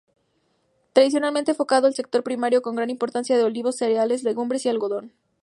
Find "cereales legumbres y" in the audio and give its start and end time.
3.77-4.69